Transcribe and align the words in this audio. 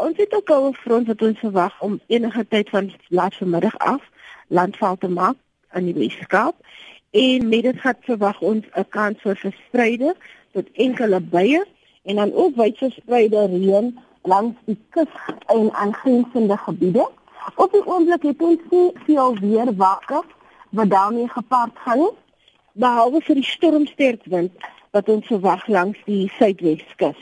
Ons 0.00 0.16
het 0.16 0.34
ook 0.34 0.50
al 0.50 0.68
'n 0.68 0.74
front 0.74 1.06
wat 1.06 1.22
ons 1.22 1.38
verwag 1.38 1.80
om 1.80 2.00
enige 2.06 2.48
tyd 2.48 2.68
van 2.68 2.92
laat 3.08 3.34
vanmiddag 3.34 3.78
af 3.78 4.02
landval 4.46 4.96
te 4.96 5.08
maak 5.08 5.36
in 5.72 5.84
die 5.84 5.94
Weskaap 5.94 6.54
en 7.10 7.48
met 7.48 7.62
dit 7.62 7.80
gaan 7.80 7.94
verwag 8.00 8.40
ons 8.40 8.64
'n 8.74 8.88
kans 8.88 9.20
vir 9.20 9.36
verspreide 9.36 10.16
tot 10.52 10.66
enkele 10.72 11.20
bye 11.20 11.64
en 12.02 12.16
dan 12.16 12.32
ook 12.32 12.54
wyd 12.56 12.78
verspreide 12.78 13.46
reën 13.46 13.98
langs 14.22 14.56
die 14.64 14.78
kus 14.90 15.12
en 15.46 15.72
aangrensende 15.72 16.56
gebiede. 16.56 17.08
Op 17.54 17.72
die 17.72 17.86
oomblik 17.86 18.22
het 18.22 18.42
ons 18.42 18.60
nie 18.70 18.92
veel 19.06 19.38
weer 19.38 19.76
wakker 19.76 20.24
wat 20.70 20.90
daarmee 20.90 21.28
gepaard 21.28 21.72
gaan 21.74 22.10
behalwe 22.72 23.20
vir 23.20 23.34
die 23.34 23.44
stormsterkwind 23.44 24.52
wat 24.90 25.08
ons 25.08 25.26
verwag 25.26 25.66
langs 25.66 25.98
die 26.04 26.32
suidweskus. 26.38 27.20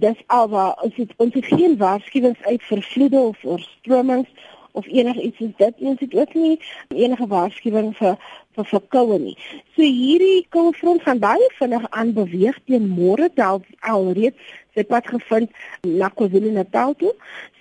Dis 0.00 0.18
alwaar 0.26 0.74
ons 0.82 0.96
het 0.96 1.12
ons 1.16 1.34
het 1.34 1.44
geen 1.44 1.76
waarskuwings 1.76 2.42
uit 2.42 2.62
vir 2.62 2.82
vloede 2.82 3.18
of 3.18 3.44
oorstromings 3.44 4.28
of 4.72 4.86
enigiets 4.86 5.36
soos 5.36 5.56
dit. 5.56 5.74
Ons 5.78 6.00
het 6.00 6.14
ook 6.14 6.34
nie 6.34 6.60
enige 6.88 7.26
waarskuwing 7.26 7.92
vir 7.96 8.16
vir 8.56 8.68
verkoue 8.68 9.18
nie. 9.18 9.36
So 9.76 9.84
hierdie 9.84 10.46
koue 10.52 10.72
front 10.76 11.04
gaan 11.06 11.20
baie 11.22 11.48
vinnig 11.58 11.86
aan 11.90 12.12
beweeg 12.16 12.58
teen 12.68 12.90
môre 12.96 13.30
dalk 13.34 13.64
alreeds 13.80 14.52
sy 14.76 14.84
pad 14.88 15.08
gevind 15.08 15.52
na 15.88 16.10
KwaZulu-Natal 16.12 16.96
toe. 17.00 17.14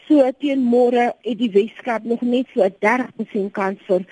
So 0.08 0.28
teen 0.44 0.64
môre 0.68 1.12
het 1.23 1.40
die 1.40 1.52
Weskaap 1.54 2.08
nog 2.08 2.22
net 2.22 2.48
so 2.54 2.64
'n 2.64 2.76
30% 2.80 3.52
kans 3.52 3.80
vir 3.88 4.06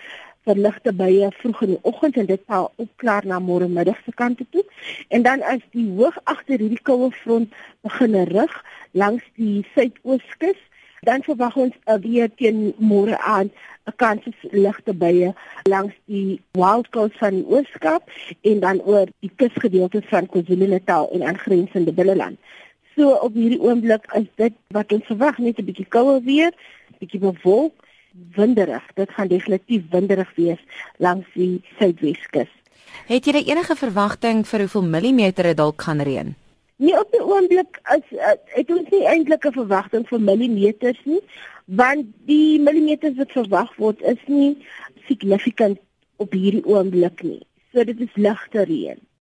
vir 0.46 0.56
ligte 0.56 0.94
bye 0.94 1.30
vroeg 1.42 1.62
in 1.62 1.74
die 1.76 1.84
oggend 1.92 2.18
en 2.18 2.26
dit 2.26 2.42
sal 2.48 2.72
opklaar 2.78 3.26
na 3.26 3.40
môre 3.40 3.68
middag 3.68 4.00
se 4.06 4.12
kant 4.12 4.42
toe. 4.52 4.64
En 5.10 5.22
dan 5.28 5.42
as 5.42 5.62
die 5.72 5.88
hoog 5.98 6.18
agter 6.24 6.60
hierdie 6.60 6.84
koue 6.84 7.12
front 7.24 7.54
begin 7.82 8.16
rig 8.34 8.56
langs 8.92 9.24
die 9.36 9.66
suidooskus 9.76 10.60
dan 11.08 11.24
verwag 11.24 11.56
ons 11.56 11.76
weer 12.04 12.30
teen 12.36 12.74
môre 12.78 13.18
aan 13.18 13.52
'n 13.88 13.96
kans 13.96 14.26
op 14.28 14.36
ligte 14.52 14.94
bye 14.94 15.34
langs 15.64 15.96
die 16.06 16.42
Wild 16.52 16.90
Coast 16.90 17.18
van 17.18 17.34
die 17.36 17.46
Ooskaap 17.46 18.04
en 18.42 18.60
dan 18.60 18.82
oor 18.82 19.08
die 19.20 19.32
kusgedeeltes 19.36 20.06
van 20.10 20.28
KwaZulu-Natal 20.28 21.10
en 21.12 21.24
aangrensende 21.24 21.94
Billeland. 21.94 22.38
So 22.96 23.12
op 23.12 23.34
hierdie 23.34 23.62
oomblik 23.62 24.06
is 24.14 24.28
dit 24.36 24.54
wat 24.68 24.94
ons 24.94 25.06
verwag 25.06 25.38
net 25.38 25.60
'n 25.60 25.66
bietjie 25.66 25.88
kouer 25.88 26.22
weer, 26.24 26.52
bietjie 27.00 27.20
bewolk, 27.20 27.74
winderig. 28.36 28.84
Dit 28.96 29.12
gaan 29.12 29.28
definitief 29.28 29.84
winderig 29.92 30.32
wees 30.36 30.62
langs 30.98 31.28
die 31.34 31.62
Suidweskus. 31.78 32.52
Het 33.10 33.26
jy 33.26 33.44
enige 33.46 33.76
verwagting 33.76 34.46
vir 34.48 34.66
hoeveel 34.66 34.86
millimeter 34.86 35.50
dit 35.50 35.58
dalk 35.58 35.82
gaan 35.82 36.02
reën? 36.02 36.36
Nie 36.80 36.96
op 37.00 37.12
die 37.12 37.24
oomblik 37.24 37.80
as 37.92 38.06
uh, 38.16 38.36
het 38.56 38.72
ons 38.72 38.88
nie 38.94 39.06
eintlik 39.08 39.46
'n 39.46 39.58
verwagting 39.58 40.08
vir 40.08 40.22
millimeters 40.22 41.02
nie, 41.04 41.20
want 41.66 42.06
die 42.26 42.60
millimeters 42.60 43.18
wat 43.18 43.32
verwag 43.32 43.76
word 43.76 44.02
is 44.02 44.22
nie 44.28 44.58
significant 45.08 45.80
op 46.18 46.34
hierdie 46.34 46.66
oomblik 46.66 47.24
nie. 47.24 47.44
So 47.74 47.84
dit 47.84 48.00
is 48.00 48.16
ligte 48.16 48.64
reën. 48.64 49.00